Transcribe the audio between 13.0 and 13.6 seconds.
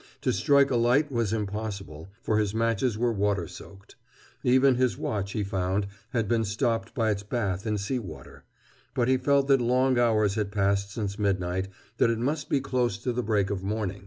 the break